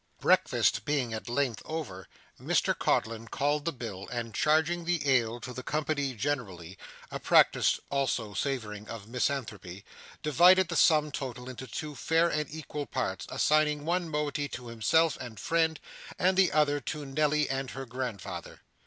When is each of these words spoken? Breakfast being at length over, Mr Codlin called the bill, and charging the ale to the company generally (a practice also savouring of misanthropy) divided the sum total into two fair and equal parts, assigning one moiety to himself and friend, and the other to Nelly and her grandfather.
Breakfast 0.19 0.83
being 0.83 1.13
at 1.13 1.29
length 1.29 1.61
over, 1.63 2.07
Mr 2.41 2.75
Codlin 2.75 3.27
called 3.27 3.65
the 3.65 3.71
bill, 3.71 4.07
and 4.07 4.33
charging 4.33 4.83
the 4.85 5.07
ale 5.07 5.39
to 5.41 5.53
the 5.53 5.61
company 5.61 6.15
generally 6.15 6.75
(a 7.11 7.19
practice 7.19 7.79
also 7.91 8.33
savouring 8.33 8.89
of 8.89 9.07
misanthropy) 9.07 9.85
divided 10.23 10.69
the 10.69 10.75
sum 10.75 11.11
total 11.11 11.47
into 11.47 11.67
two 11.67 11.93
fair 11.93 12.29
and 12.29 12.49
equal 12.49 12.87
parts, 12.87 13.27
assigning 13.29 13.85
one 13.85 14.09
moiety 14.09 14.47
to 14.47 14.69
himself 14.69 15.17
and 15.21 15.39
friend, 15.39 15.79
and 16.17 16.35
the 16.35 16.51
other 16.51 16.79
to 16.79 17.05
Nelly 17.05 17.47
and 17.47 17.69
her 17.69 17.85
grandfather. 17.85 18.61